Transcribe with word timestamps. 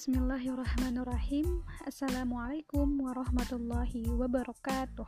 Bismillahirrahmanirrahim. 0.00 1.60
Assalamualaikum 1.84 3.04
warahmatullahi 3.04 4.08
wabarakatuh. 4.08 5.04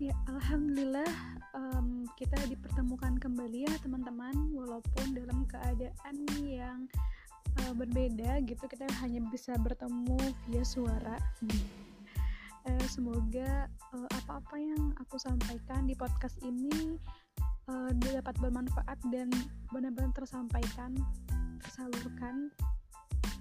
Ya, 0.00 0.16
Alhamdulillah 0.32 1.04
um, 1.52 2.08
kita 2.16 2.40
dipertemukan 2.48 3.20
kembali 3.20 3.68
ya 3.68 3.74
teman-teman. 3.84 4.32
Walaupun 4.56 5.12
dalam 5.12 5.44
keadaan 5.44 6.16
yang 6.40 6.88
uh, 7.68 7.76
berbeda 7.76 8.40
gitu 8.48 8.64
Kita 8.64 8.88
hanya 9.04 9.20
bisa 9.28 9.52
bertemu 9.60 10.24
via 10.48 10.64
suara. 10.64 11.20
Uh, 11.44 12.86
Semoga 12.88 13.68
uh, 13.92 14.08
apa-apa 14.24 14.56
yang 14.56 14.96
aku 15.04 15.20
sampaikan 15.20 15.84
di 15.84 15.92
podcast 15.92 16.40
ini 16.40 16.96
uh, 17.68 17.92
dapat 17.92 18.40
bermanfaat 18.40 18.96
dan 19.12 19.28
benar-benar 19.68 20.16
tersampaikan 20.16 20.96
tersalurkan 21.60 22.48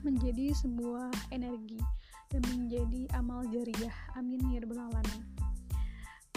menjadi 0.05 0.53
sebuah 0.53 1.09
energi 1.33 1.81
dan 2.29 2.45
menjadi 2.53 3.09
amal 3.17 3.41
jariah. 3.49 3.93
Amin 4.13 4.37
ya 4.53 4.61
rabbal 4.61 4.85
alamin. 4.85 5.21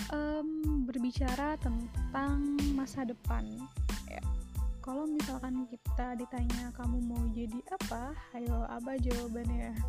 Um, 0.08 0.48
berbicara 0.88 1.60
tentang 1.60 2.56
masa 2.72 3.04
depan 3.04 3.44
ya. 4.08 4.24
Kalau 4.80 5.04
misalkan 5.04 5.68
kita 5.68 6.16
ditanya 6.16 6.72
kamu 6.72 6.96
mau 7.04 7.20
jadi 7.36 7.60
apa 7.76 8.16
ayo 8.32 8.64
apa 8.72 8.96
jawabannya? 8.96 9.76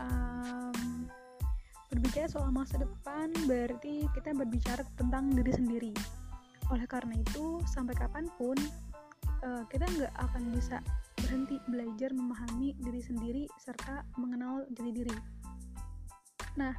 Um, 0.00 1.12
berbicara 1.92 2.24
soal 2.24 2.48
masa 2.48 2.80
depan 2.80 3.28
berarti 3.44 4.08
kita 4.16 4.32
berbicara 4.32 4.80
tentang 4.96 5.28
diri 5.36 5.52
sendiri. 5.52 5.92
Oleh 6.72 6.88
karena 6.88 7.20
itu 7.20 7.60
sampai 7.68 7.92
kapan 7.92 8.24
pun 8.40 8.56
uh, 9.44 9.62
kita 9.68 9.84
nggak 9.84 10.14
akan 10.16 10.42
bisa 10.56 10.80
berhenti 11.30 11.62
belajar 11.70 12.10
memahami 12.10 12.74
diri 12.82 12.98
sendiri 12.98 13.44
serta 13.62 14.02
mengenal 14.18 14.66
jati 14.74 14.90
diri. 14.90 15.14
Nah, 16.58 16.74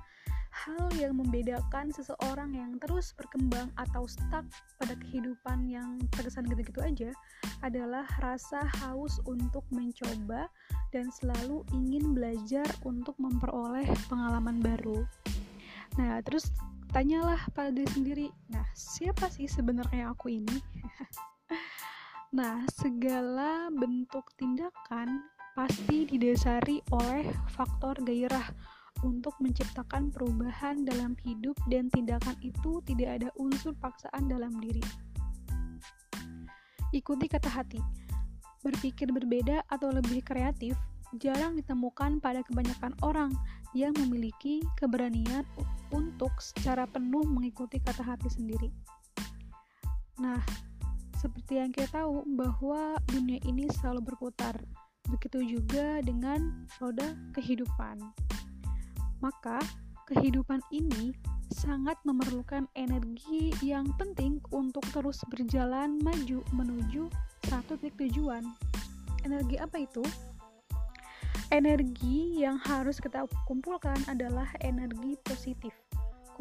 hal 0.51 0.91
yang 0.99 1.15
membedakan 1.15 1.87
seseorang 1.95 2.51
yang 2.51 2.75
terus 2.83 3.15
berkembang 3.15 3.71
atau 3.79 4.03
stuck 4.11 4.43
pada 4.75 4.99
kehidupan 5.07 5.71
yang 5.71 6.03
terkesan 6.11 6.51
gitu-gitu 6.51 6.83
aja 6.83 7.15
adalah 7.63 8.03
rasa 8.19 8.67
haus 8.83 9.23
untuk 9.23 9.63
mencoba 9.71 10.51
dan 10.91 11.07
selalu 11.15 11.63
ingin 11.71 12.11
belajar 12.11 12.67
untuk 12.83 13.15
memperoleh 13.23 13.87
pengalaman 14.11 14.59
baru. 14.59 15.07
Nah, 15.95 16.19
terus 16.27 16.51
tanyalah 16.91 17.39
pada 17.55 17.71
diri 17.71 17.87
sendiri, 17.87 18.27
nah 18.51 18.67
siapa 18.75 19.31
sih 19.31 19.47
sebenarnya 19.47 20.11
aku 20.11 20.27
ini? 20.27 20.59
Nah, 22.31 22.63
segala 22.71 23.67
bentuk 23.75 24.23
tindakan 24.39 25.19
pasti 25.51 26.07
didasari 26.07 26.79
oleh 26.95 27.27
faktor 27.51 27.99
gairah 28.07 28.55
untuk 29.03 29.35
menciptakan 29.43 30.15
perubahan 30.15 30.87
dalam 30.87 31.19
hidup 31.27 31.59
dan 31.67 31.91
tindakan 31.91 32.39
itu 32.39 32.79
tidak 32.87 33.19
ada 33.19 33.29
unsur 33.35 33.75
paksaan 33.83 34.31
dalam 34.31 34.55
diri. 34.63 34.79
Ikuti 36.95 37.27
kata 37.27 37.51
hati. 37.51 37.83
Berpikir 38.63 39.11
berbeda 39.11 39.67
atau 39.67 39.91
lebih 39.91 40.23
kreatif 40.23 40.79
jarang 41.19 41.59
ditemukan 41.59 42.23
pada 42.23 42.47
kebanyakan 42.47 42.95
orang 43.03 43.35
yang 43.75 43.91
memiliki 43.99 44.63
keberanian 44.79 45.43
untuk 45.91 46.31
secara 46.39 46.87
penuh 46.87 47.27
mengikuti 47.27 47.83
kata 47.83 48.07
hati 48.07 48.31
sendiri. 48.31 48.71
Nah, 50.23 50.39
seperti 51.21 51.61
yang 51.61 51.69
kita 51.69 52.01
tahu 52.01 52.25
bahwa 52.33 52.97
dunia 53.05 53.37
ini 53.45 53.69
selalu 53.77 54.09
berputar. 54.09 54.57
Begitu 55.05 55.45
juga 55.57 56.01
dengan 56.01 56.65
roda 56.81 57.13
kehidupan. 57.37 58.01
Maka, 59.21 59.61
kehidupan 60.09 60.65
ini 60.73 61.13
sangat 61.53 62.01
memerlukan 62.01 62.65
energi 62.73 63.53
yang 63.61 63.85
penting 64.01 64.41
untuk 64.49 64.81
terus 64.89 65.21
berjalan 65.29 66.01
maju 66.01 66.41
menuju 66.57 67.05
satu 67.45 67.77
titik 67.77 68.09
tujuan. 68.09 68.41
Energi 69.21 69.61
apa 69.61 69.77
itu? 69.77 70.01
Energi 71.53 72.41
yang 72.41 72.57
harus 72.57 72.97
kita 72.97 73.29
kumpulkan 73.45 73.99
adalah 74.09 74.49
energi 74.63 75.19
positif. 75.21 75.75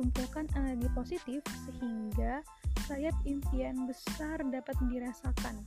Kumpulkan 0.00 0.48
energi 0.56 0.88
positif 0.96 1.44
sehingga 1.68 2.40
sayap 2.88 3.12
impian 3.28 3.84
besar 3.84 4.40
dapat 4.48 4.72
dirasakan, 4.88 5.60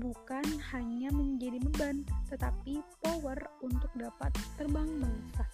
bukan 0.00 0.48
hanya 0.72 1.12
menjadi 1.12 1.60
beban, 1.60 2.00
tetapi 2.32 2.80
power 3.04 3.36
untuk 3.60 3.92
dapat 3.92 4.32
terbang 4.56 4.88
melesat. 4.96 5.44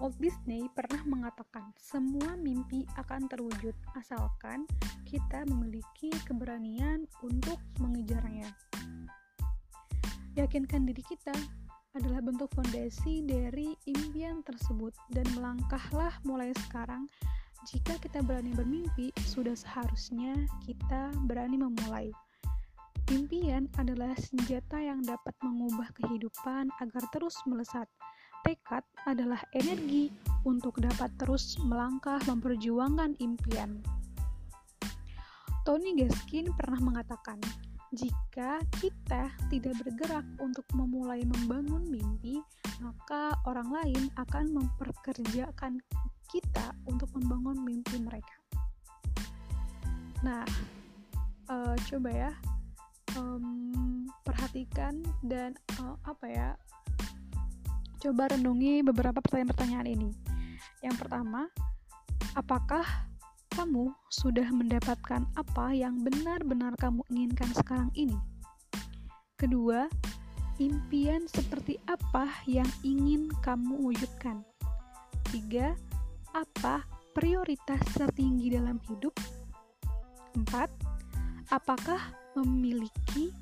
Walt 0.00 0.16
Disney 0.16 0.64
pernah 0.72 1.04
mengatakan, 1.04 1.76
semua 1.76 2.32
mimpi 2.40 2.88
akan 2.96 3.28
terwujud 3.28 3.76
asalkan 4.00 4.64
kita 5.04 5.44
memiliki 5.44 6.08
keberanian 6.24 7.04
untuk 7.20 7.60
mengejarnya. 7.84 8.48
Yakinkan 10.40 10.88
diri 10.88 11.04
kita 11.04 11.36
adalah 11.94 12.22
bentuk 12.22 12.50
fondasi 12.54 13.26
dari 13.26 13.74
impian 13.90 14.46
tersebut 14.46 14.94
dan 15.10 15.26
melangkahlah 15.34 16.14
mulai 16.22 16.54
sekarang 16.66 17.10
jika 17.68 18.00
kita 18.00 18.24
berani 18.24 18.56
bermimpi, 18.56 19.12
sudah 19.28 19.52
seharusnya 19.52 20.32
kita 20.64 21.12
berani 21.28 21.60
memulai. 21.60 22.08
Impian 23.12 23.68
adalah 23.76 24.16
senjata 24.16 24.80
yang 24.80 25.04
dapat 25.04 25.36
mengubah 25.44 25.92
kehidupan 26.00 26.72
agar 26.80 27.04
terus 27.12 27.36
melesat. 27.44 27.84
Tekad 28.48 28.80
adalah 29.04 29.44
energi 29.52 30.08
untuk 30.48 30.80
dapat 30.80 31.12
terus 31.20 31.60
melangkah 31.60 32.16
memperjuangkan 32.24 33.20
impian. 33.20 33.84
Tony 35.68 35.92
Gaskin 36.00 36.48
pernah 36.56 36.80
mengatakan, 36.80 37.36
jika 37.90 38.62
kita 38.78 39.34
tidak 39.50 39.74
bergerak 39.82 40.22
untuk 40.38 40.62
memulai 40.78 41.26
membangun 41.26 41.82
mimpi, 41.90 42.38
maka 42.78 43.34
orang 43.50 43.66
lain 43.66 44.02
akan 44.14 44.54
memperkerjakan 44.54 45.82
kita 46.30 46.70
untuk 46.86 47.10
membangun 47.18 47.66
mimpi 47.66 47.98
mereka. 47.98 48.36
Nah, 50.22 50.46
uh, 51.50 51.74
coba 51.90 52.10
ya 52.14 52.32
um, 53.18 54.06
perhatikan 54.22 55.02
dan 55.26 55.58
uh, 55.82 55.98
apa 56.06 56.26
ya, 56.30 56.48
coba 57.98 58.30
renungi 58.30 58.86
beberapa 58.86 59.18
pertanyaan-pertanyaan 59.18 59.88
ini. 59.90 60.10
Yang 60.78 60.96
pertama, 61.02 61.50
apakah 62.38 63.09
kamu 63.50 63.90
sudah 64.14 64.46
mendapatkan 64.54 65.26
apa 65.34 65.66
yang 65.74 65.98
benar-benar 66.06 66.78
kamu 66.78 67.02
inginkan 67.10 67.50
sekarang 67.52 67.90
ini? 67.98 68.14
Kedua, 69.34 69.90
impian 70.62 71.26
seperti 71.26 71.80
apa 71.90 72.30
yang 72.46 72.68
ingin 72.86 73.26
kamu 73.42 73.90
wujudkan? 73.90 74.46
Tiga, 75.34 75.74
apa 76.30 76.86
prioritas 77.10 77.82
tertinggi 77.96 78.54
dalam 78.54 78.78
hidup? 78.86 79.14
4. 80.38 80.46
Apakah 81.50 82.14
memiliki 82.38 83.34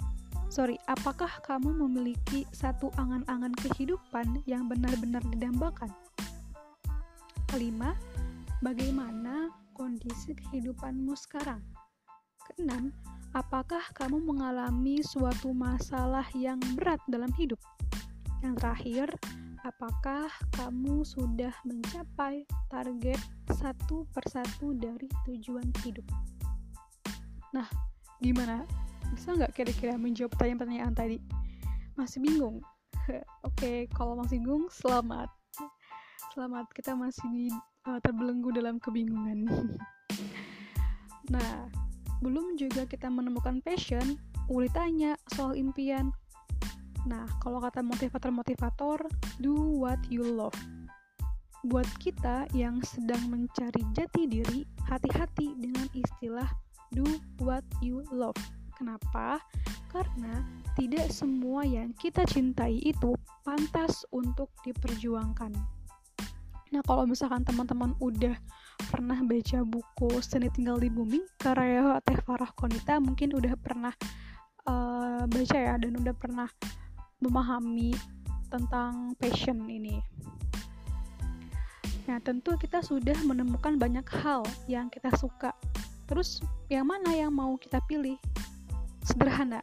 sorry, 0.49 0.81
apakah 0.89 1.29
kamu 1.45 1.77
memiliki 1.85 2.49
satu 2.57 2.89
angan-angan 2.97 3.53
kehidupan 3.61 4.41
yang 4.49 4.65
benar-benar 4.65 5.21
didambakan? 5.29 5.93
Kelima, 7.53 7.93
bagaimana 8.65 9.53
kondisi 9.79 10.35
kehidupanmu 10.35 11.15
sekarang? 11.15 11.63
Keenam, 12.51 12.91
apakah 13.31 13.87
kamu 13.95 14.19
mengalami 14.19 14.99
suatu 15.07 15.55
masalah 15.55 16.27
yang 16.35 16.59
berat 16.75 16.99
dalam 17.07 17.31
hidup? 17.39 17.63
Yang 18.43 18.55
terakhir, 18.59 19.07
apakah 19.63 20.27
kamu 20.59 21.07
sudah 21.07 21.55
mencapai 21.63 22.43
target 22.67 23.23
satu 23.55 24.03
persatu 24.11 24.75
dari 24.75 25.07
tujuan 25.31 25.71
hidup? 25.87 26.05
Nah, 27.55 27.71
gimana? 28.19 28.67
Bisa 29.15 29.39
nggak 29.39 29.55
kira-kira 29.55 29.95
menjawab 29.95 30.35
pertanyaan-pertanyaan 30.35 30.95
tadi? 30.99 31.19
Masih 31.95 32.19
bingung? 32.19 32.59
Oke, 33.47 33.87
kalau 33.95 34.19
masih 34.19 34.43
bingung, 34.43 34.67
selamat. 34.75 35.31
Selamat, 36.35 36.67
kita 36.75 36.99
masih 36.99 37.27
di, 37.31 37.47
uh, 37.89 37.99
terbelenggu 38.05 38.53
dalam 38.53 38.77
kebingungan. 38.77 39.49
nah, 41.35 41.67
belum 42.21 42.61
juga 42.61 42.85
kita 42.85 43.09
menemukan 43.09 43.65
passion, 43.65 44.21
Uli 44.53 44.69
tanya 44.73 45.17
soal 45.33 45.57
impian, 45.57 46.13
Nah, 47.09 47.25
kalau 47.41 47.63
kata 47.65 47.81
motivator-motivator, 47.81 49.01
do 49.41 49.55
what 49.57 49.97
you 50.13 50.21
love. 50.21 50.57
Buat 51.65 51.89
kita 52.03 52.45
yang 52.53 52.85
sedang 52.85 53.33
mencari 53.33 53.81
jati 53.97 54.29
diri, 54.29 54.69
hati-hati 54.85 55.57
dengan 55.57 55.89
istilah 55.97 56.49
do 56.93 57.09
what 57.41 57.65
you 57.81 58.05
love. 58.13 58.37
Kenapa? 58.77 59.41
Karena 59.89 60.45
tidak 60.77 61.11
semua 61.11 61.65
yang 61.65 61.97
kita 61.97 62.29
cintai 62.29 62.79
itu 62.85 63.17
pantas 63.43 64.05
untuk 64.13 64.53
diperjuangkan. 64.63 65.78
Nah, 66.69 66.85
kalau 66.85 67.09
misalkan 67.09 67.49
teman-teman 67.49 67.97
udah 67.97 68.37
pernah 68.93 69.17
baca 69.25 69.59
buku 69.65 70.21
Seni 70.21 70.53
Tinggal 70.53 70.77
di 70.77 70.93
Bumi 70.93 71.25
karya 71.41 71.97
Teh 72.05 72.21
Farah 72.21 72.53
Konita, 72.53 73.01
mungkin 73.01 73.33
udah 73.33 73.57
pernah 73.57 73.95
uh, 74.69 75.25
baca 75.25 75.57
ya 75.57 75.75
dan 75.81 75.97
udah 75.97 76.13
pernah 76.13 76.49
memahami 77.25 77.97
tentang 78.53 79.17
passion 79.17 79.65
ini. 79.65 79.97
Nah, 82.09 82.21
tentu 82.21 82.57
kita 82.57 82.81
sudah 82.81 83.17
menemukan 83.25 83.77
banyak 83.77 84.05
hal 84.25 84.45
yang 84.69 84.89
kita 84.89 85.13
suka. 85.17 85.53
Terus, 86.09 86.41
yang 86.73 86.89
mana 86.89 87.13
yang 87.13 87.33
mau 87.37 87.57
kita 87.61 87.85
pilih? 87.85 88.17
Sederhana, 89.05 89.61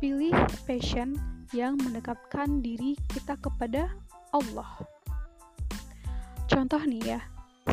pilih 0.00 0.32
passion 0.64 1.16
yang 1.52 1.76
mendekatkan 1.80 2.64
diri 2.64 2.96
kita 3.12 3.36
kepada 3.40 3.92
Allah. 4.32 4.99
Contoh 6.50 6.82
nih 6.82 7.14
ya, 7.14 7.20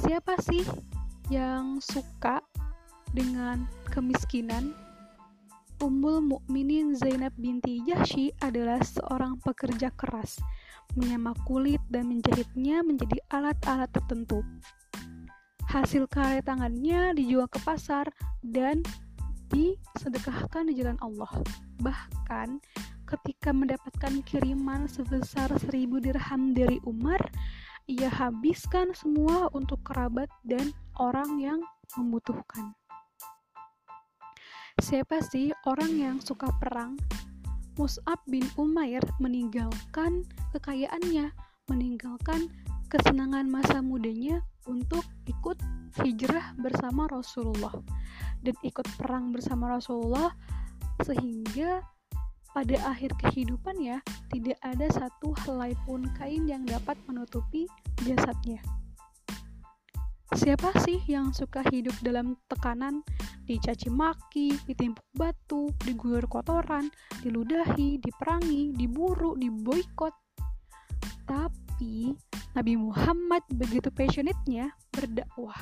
siapa 0.06 0.38
sih 0.38 0.62
yang 1.34 1.82
suka 1.82 2.46
dengan 3.10 3.66
kemiskinan 3.90 4.78
Ummul 5.82 6.22
Mukminin 6.22 6.94
Zainab 6.94 7.34
binti 7.42 7.82
Jahsy 7.86 8.30
adalah 8.42 8.78
seorang 8.86 9.42
pekerja 9.42 9.90
keras, 9.98 10.38
menyamak 10.94 11.38
kulit 11.50 11.82
dan 11.90 12.06
menjahitnya 12.06 12.86
menjadi 12.86 13.18
alat-alat 13.34 13.90
tertentu. 13.90 14.46
Hasil 15.70 16.06
karya 16.06 16.46
tangannya 16.46 17.18
dijual 17.18 17.50
ke 17.50 17.58
pasar 17.66 18.06
dan 18.46 18.86
disedekahkan 19.50 20.70
di 20.70 20.78
jalan 20.78 21.02
Allah. 21.02 21.30
Bahkan 21.82 22.62
ketika 23.10 23.54
mendapatkan 23.54 24.22
kiriman 24.22 24.86
sebesar 24.86 25.50
seribu 25.62 25.98
dirham 25.98 26.54
dari 26.54 26.82
Umar, 26.86 27.22
ia 27.88 28.12
habiskan 28.12 28.92
semua 28.92 29.48
untuk 29.56 29.80
kerabat 29.88 30.28
dan 30.44 30.76
orang 31.00 31.40
yang 31.40 31.60
membutuhkan. 31.96 32.76
Siapa 34.84 35.24
sih 35.24 35.56
orang 35.64 35.96
yang 35.96 36.16
suka 36.20 36.52
perang? 36.60 37.00
Mus'ab 37.80 38.20
bin 38.28 38.44
Umair 38.60 39.02
meninggalkan 39.24 40.28
kekayaannya, 40.52 41.32
meninggalkan 41.72 42.52
kesenangan 42.92 43.48
masa 43.48 43.80
mudanya 43.80 44.44
untuk 44.68 45.08
ikut 45.24 45.56
hijrah 46.04 46.54
bersama 46.60 47.08
Rasulullah 47.08 47.74
dan 48.44 48.56
ikut 48.68 48.86
perang 49.00 49.32
bersama 49.32 49.80
Rasulullah 49.80 50.36
sehingga 51.04 51.82
pada 52.58 52.74
akhir 52.90 53.14
kehidupan 53.22 53.78
ya 53.78 54.02
tidak 54.34 54.58
ada 54.66 54.90
satu 54.90 55.30
helai 55.46 55.78
pun 55.86 56.10
kain 56.18 56.50
yang 56.50 56.66
dapat 56.66 56.98
menutupi 57.06 57.70
jasadnya. 58.02 58.58
Siapa 60.34 60.74
sih 60.82 60.98
yang 61.06 61.38
suka 61.38 61.62
hidup 61.70 61.94
dalam 62.02 62.34
tekanan, 62.50 63.06
dicaci 63.46 63.94
maki, 63.94 64.58
ditimpuk 64.66 65.06
batu, 65.14 65.70
diguyur 65.86 66.26
kotoran, 66.26 66.90
diludahi, 67.22 68.02
diperangi, 68.02 68.74
diburu, 68.74 69.38
diboikot? 69.38 70.18
Tapi 71.30 72.18
Nabi 72.58 72.74
Muhammad 72.74 73.46
begitu 73.54 73.94
passionate-nya 73.94 74.74
berdakwah. 74.90 75.62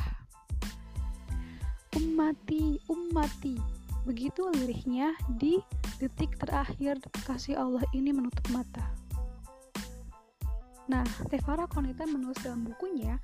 Ummati, 1.91 2.79
ummati. 2.87 3.74
Begitu 4.05 4.47
lirihnya 4.53 5.17
di 5.35 5.57
detik 5.97 6.37
terakhir 6.37 7.01
kasih 7.25 7.57
Allah 7.57 7.83
ini 7.97 8.13
menutup 8.13 8.45
mata. 8.53 8.85
Nah, 10.85 11.05
Tefara 11.33 11.65
Konita 11.65 12.05
menulis 12.05 12.37
dalam 12.45 12.61
bukunya 12.61 13.17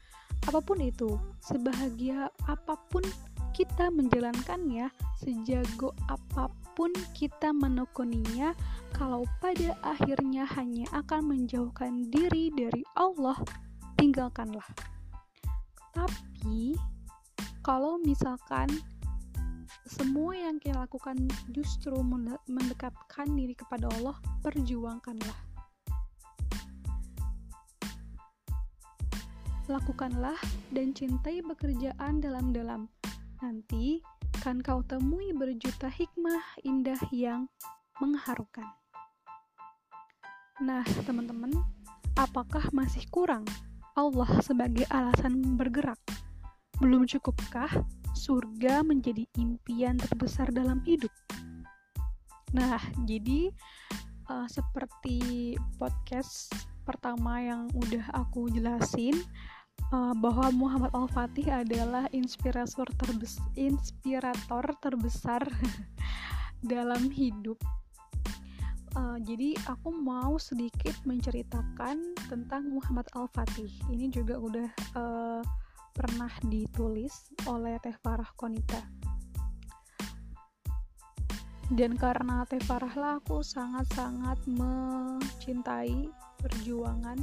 apa 0.50 0.58
pun 0.58 0.82
itu, 0.82 1.22
sebahagia 1.46 2.34
apa 2.50 2.74
pun 2.90 3.06
kita 3.54 3.94
menjalankannya, 3.94 4.90
sejago 5.22 5.94
apa 6.10 6.50
pun 6.74 6.90
kita 7.14 7.54
menekuninya, 7.54 8.58
kalau 8.98 9.22
pada 9.38 9.78
akhirnya 9.86 10.50
hanya 10.58 10.90
akan 10.98 11.30
menjauhkan 11.30 12.10
diri 12.10 12.50
dari 12.50 12.82
Allah, 12.98 13.38
tinggalkanlah. 14.02 14.66
Tapi, 15.94 16.74
kalau 17.62 18.02
misalkan 18.02 18.72
semua 19.92 20.32
yang 20.40 20.56
kita 20.56 20.88
lakukan 20.88 21.20
justru 21.52 22.00
mendekatkan 22.48 23.28
diri 23.36 23.52
kepada 23.52 23.92
Allah, 24.00 24.16
perjuangkanlah 24.40 25.52
lakukanlah 29.72 30.36
dan 30.76 30.92
cintai 30.92 31.40
pekerjaan 31.40 32.20
dalam-dalam. 32.20 32.92
Nanti 33.40 34.04
kan 34.44 34.60
kau 34.60 34.84
temui 34.84 35.32
berjuta 35.32 35.88
hikmah 35.88 36.60
indah 36.68 37.00
yang 37.16 37.48
mengharukan. 38.04 38.68
Nah, 40.60 40.84
teman-teman, 41.08 41.56
apakah 42.20 42.68
masih 42.76 43.08
kurang 43.10 43.48
Allah 43.96 44.30
sebagai 44.44 44.84
alasan 44.92 45.56
bergerak? 45.56 45.98
Belum 46.84 47.08
cukupkah 47.08 47.72
surga 48.14 48.84
menjadi 48.84 49.28
impian 49.40 49.98
terbesar 49.98 50.52
dalam 50.52 50.84
hidup? 50.84 51.12
Nah, 52.52 52.80
jadi 53.08 53.52
uh, 54.28 54.48
seperti 54.48 55.56
podcast 55.80 56.52
pertama 56.84 57.40
yang 57.40 57.72
udah 57.78 58.06
aku 58.12 58.52
jelasin, 58.52 59.16
uh, 59.92 60.14
bahwa 60.16 60.50
Muhammad 60.54 60.92
Al-Fatih 60.96 61.50
adalah 61.50 62.08
inspirator 62.16 62.88
terbes 62.98 63.38
inspirator 63.58 64.64
terbesar 64.80 65.42
dalam 66.72 67.10
hidup. 67.10 67.58
Uh, 68.92 69.16
jadi 69.24 69.56
aku 69.72 69.96
mau 69.96 70.36
sedikit 70.36 70.94
menceritakan 71.08 72.12
tentang 72.28 72.68
Muhammad 72.68 73.08
Al-Fatih. 73.16 73.72
Ini 73.88 74.12
juga 74.12 74.36
udah 74.36 74.68
uh, 75.00 75.44
pernah 75.92 76.32
ditulis 76.48 77.32
oleh 77.48 77.78
Teh 77.84 77.96
Farah 78.00 78.32
Konita. 78.36 78.82
Dan 81.72 81.96
karena 81.96 82.44
Teh 82.44 82.60
Farah 82.68 82.96
lah 83.00 83.14
aku 83.24 83.40
sangat-sangat 83.40 84.44
mencintai 84.48 86.12
perjuangan 86.42 87.16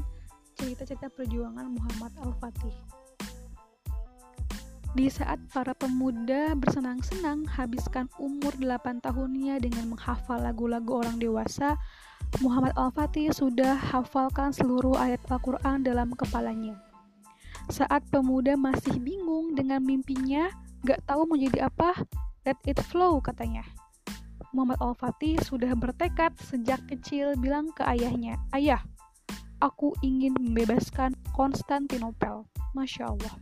cerita-cerita 0.57 1.13
perjuangan 1.13 1.69
Muhammad 1.69 2.13
Al-Fatih. 2.25 2.73
Di 4.97 5.07
saat 5.13 5.37
para 5.53 5.77
pemuda 5.77 6.57
bersenang-senang 6.57 7.45
habiskan 7.45 8.09
umur 8.17 8.57
8 8.57 9.05
tahunnya 9.05 9.61
dengan 9.61 9.93
menghafal 9.93 10.41
lagu-lagu 10.41 11.05
orang 11.05 11.21
dewasa, 11.21 11.77
Muhammad 12.41 12.73
Al-Fatih 12.73 13.31
sudah 13.37 13.77
hafalkan 13.77 14.51
seluruh 14.51 14.97
ayat 14.97 15.21
Al-Quran 15.29 15.85
dalam 15.85 16.11
kepalanya. 16.17 16.88
Saat 17.69 18.09
pemuda 18.09 18.57
masih 18.57 18.97
bingung 18.97 19.53
dengan 19.53 19.85
mimpinya, 19.85 20.49
gak 20.89 21.05
tahu 21.05 21.29
mau 21.29 21.37
jadi 21.37 21.69
apa, 21.69 21.93
let 22.49 22.57
it 22.65 22.81
flow 22.81 23.21
katanya. 23.21 23.65
Muhammad 24.57 24.81
Al-Fatih 24.81 25.37
sudah 25.45 25.77
bertekad 25.77 26.33
sejak 26.41 26.81
kecil 26.89 27.37
bilang 27.37 27.69
ke 27.77 27.85
ayahnya, 27.85 28.41
Ayah, 28.57 28.81
aku 29.61 29.93
ingin 30.01 30.33
membebaskan 30.41 31.13
Konstantinopel. 31.37 32.49
Masya 32.73 33.05
Allah. 33.11 33.35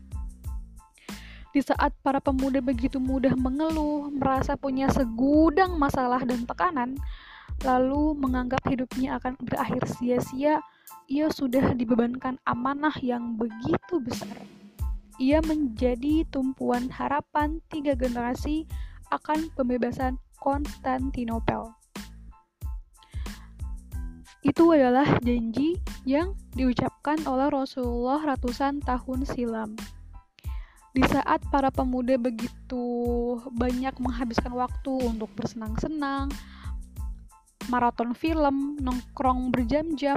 Di 1.54 1.64
saat 1.64 1.96
para 2.04 2.20
pemuda 2.20 2.60
begitu 2.60 3.00
mudah 3.00 3.32
mengeluh, 3.32 4.12
merasa 4.12 4.60
punya 4.60 4.92
segudang 4.92 5.80
masalah 5.80 6.20
dan 6.26 6.44
tekanan, 6.44 7.00
lalu 7.64 8.12
menganggap 8.12 8.60
hidupnya 8.68 9.16
akan 9.16 9.40
berakhir 9.40 9.88
sia-sia, 9.96 10.60
ia 11.06 11.30
sudah 11.30 11.74
dibebankan 11.74 12.38
amanah 12.42 12.94
yang 12.98 13.38
begitu 13.38 14.02
besar. 14.02 14.42
Ia 15.16 15.40
menjadi 15.40 16.26
tumpuan 16.28 16.90
harapan 16.92 17.62
tiga 17.72 17.96
generasi 17.96 18.68
akan 19.14 19.48
pembebasan 19.54 20.18
Konstantinopel. 20.36 21.72
Itu 24.46 24.70
adalah 24.70 25.18
janji 25.26 25.80
yang 26.06 26.38
diucapkan 26.54 27.18
oleh 27.26 27.50
Rasulullah 27.50 28.22
ratusan 28.22 28.78
tahun 28.84 29.26
silam. 29.26 29.74
Di 30.94 31.02
saat 31.02 31.42
para 31.50 31.68
pemuda 31.68 32.14
begitu 32.16 32.84
banyak 33.52 33.98
menghabiskan 33.98 34.54
waktu 34.54 34.92
untuk 35.02 35.28
bersenang-senang, 35.34 36.30
maraton 37.66 38.14
film, 38.14 38.78
nongkrong 38.80 39.50
berjam-jam, 39.50 40.16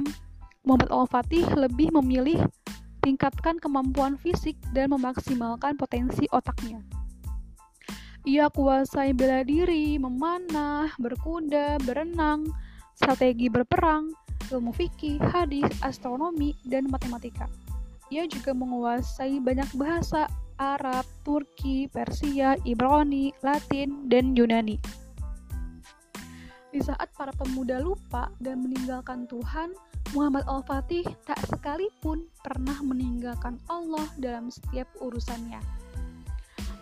Muhammad 0.60 0.92
Al-Fatih 0.92 1.48
lebih 1.56 1.88
memilih 1.96 2.44
tingkatkan 3.00 3.56
kemampuan 3.56 4.20
fisik 4.20 4.60
dan 4.76 4.92
memaksimalkan 4.92 5.80
potensi 5.80 6.28
otaknya. 6.28 6.84
Ia 8.28 8.52
kuasai 8.52 9.16
bela 9.16 9.40
diri, 9.40 9.96
memanah, 9.96 10.92
berkuda, 11.00 11.80
berenang, 11.88 12.44
strategi 12.92 13.48
berperang, 13.48 14.12
ilmu 14.52 14.76
fikih, 14.76 15.16
hadis, 15.32 15.64
astronomi, 15.80 16.52
dan 16.68 16.92
matematika. 16.92 17.48
Ia 18.12 18.28
juga 18.28 18.52
menguasai 18.52 19.40
banyak 19.40 19.72
bahasa 19.80 20.28
Arab, 20.60 21.08
Turki, 21.24 21.88
Persia, 21.88 22.60
Ibrani, 22.68 23.32
Latin, 23.40 24.12
dan 24.12 24.36
Yunani. 24.36 24.76
Di 26.70 26.84
saat 26.84 27.08
para 27.16 27.32
pemuda 27.32 27.80
lupa 27.80 28.28
dan 28.36 28.60
meninggalkan 28.60 29.24
Tuhan, 29.24 29.72
Muhammad 30.10 30.42
Al-Fatih 30.50 31.06
tak 31.22 31.38
sekalipun 31.46 32.26
pernah 32.42 32.74
meninggalkan 32.82 33.62
Allah 33.70 34.10
dalam 34.18 34.50
setiap 34.50 34.90
urusannya. 34.98 35.62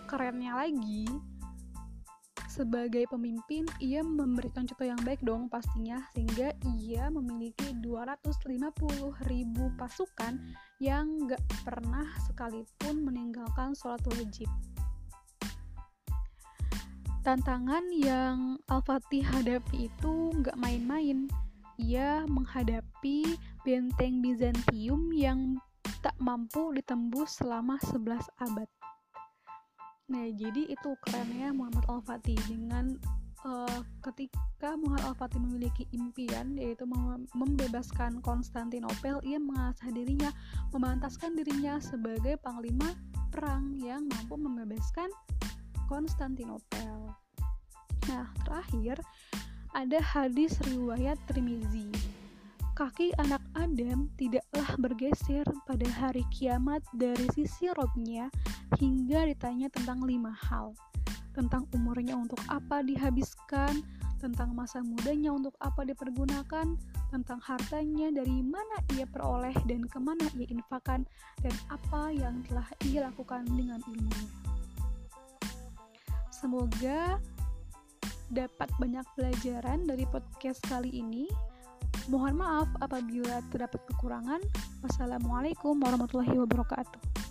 Kerennya 0.08 0.56
lagi, 0.56 1.04
sebagai 2.48 3.04
pemimpin, 3.12 3.68
ia 3.84 4.00
memberikan 4.00 4.64
contoh 4.64 4.88
yang 4.88 4.98
baik 5.04 5.20
dong 5.20 5.52
pastinya, 5.52 6.00
sehingga 6.16 6.56
ia 6.80 7.12
memiliki 7.12 7.76
250 7.84 9.12
ribu 9.28 9.68
pasukan 9.76 10.40
yang 10.80 11.28
gak 11.28 11.44
pernah 11.68 12.08
sekalipun 12.24 13.04
meninggalkan 13.04 13.76
sholat 13.76 14.00
wajib. 14.08 14.48
Tantangan 17.20 17.84
yang 17.92 18.56
Al-Fatih 18.72 19.20
hadapi 19.20 19.92
itu 19.92 20.32
gak 20.40 20.56
main-main. 20.56 21.28
Ia 21.76 22.24
menghadapi 22.24 22.87
benteng 23.62 24.20
Bizantium 24.24 25.12
yang 25.14 25.60
tak 26.00 26.14
mampu 26.22 26.70
ditembus 26.74 27.42
selama 27.42 27.78
11 27.82 28.22
abad. 28.42 28.68
Nah, 30.08 30.24
jadi 30.32 30.72
itu 30.72 30.90
kerennya 31.04 31.52
Muhammad 31.52 31.84
Al-Fatih 31.84 32.38
dengan 32.48 32.96
uh, 33.44 33.80
ketika 34.00 34.72
Muhammad 34.80 35.12
Al-Fatih 35.12 35.36
memiliki 35.36 35.84
impian 35.92 36.56
yaitu 36.56 36.88
membebaskan 37.36 38.24
Konstantinopel, 38.24 39.20
ia 39.20 39.36
mengasah 39.36 39.92
dirinya, 39.92 40.32
memantaskan 40.72 41.36
dirinya 41.36 41.76
sebagai 41.82 42.40
panglima 42.40 42.96
perang 43.28 43.76
yang 43.84 44.08
mampu 44.08 44.40
membebaskan 44.40 45.12
Konstantinopel. 45.92 47.12
Nah, 48.08 48.26
terakhir 48.48 48.96
ada 49.76 50.00
hadis 50.00 50.56
riwayat 50.64 51.20
Trimizi 51.28 51.92
kaki 52.78 53.10
anak 53.18 53.42
Adam 53.58 54.06
tidaklah 54.14 54.70
bergeser 54.78 55.42
pada 55.66 55.82
hari 55.98 56.22
kiamat 56.30 56.78
dari 56.94 57.26
sisi 57.34 57.66
robnya 57.74 58.30
hingga 58.78 59.26
ditanya 59.26 59.66
tentang 59.66 59.98
lima 60.06 60.30
hal. 60.30 60.78
Tentang 61.34 61.66
umurnya 61.74 62.14
untuk 62.14 62.38
apa 62.46 62.86
dihabiskan, 62.86 63.82
tentang 64.22 64.54
masa 64.54 64.78
mudanya 64.78 65.34
untuk 65.34 65.58
apa 65.58 65.82
dipergunakan, 65.82 66.78
tentang 67.10 67.40
hartanya 67.42 68.14
dari 68.14 68.46
mana 68.46 68.78
ia 68.94 69.10
peroleh 69.10 69.58
dan 69.66 69.82
ke 69.82 69.98
mana 69.98 70.30
ia 70.38 70.46
infakkan, 70.46 71.02
dan 71.42 71.54
apa 71.74 72.14
yang 72.14 72.46
telah 72.46 72.70
ia 72.86 73.10
lakukan 73.10 73.42
dengan 73.58 73.82
ilmunya. 73.90 74.30
Semoga 76.30 77.18
dapat 78.30 78.70
banyak 78.78 79.06
pelajaran 79.18 79.82
dari 79.82 80.06
podcast 80.06 80.62
kali 80.70 80.94
ini. 80.94 81.26
Mohon 82.08 82.40
maaf 82.40 82.68
apabila 82.80 83.44
terdapat 83.52 83.84
kekurangan. 83.92 84.40
Wassalamualaikum 84.80 85.76
warahmatullahi 85.76 86.40
wabarakatuh. 86.40 87.27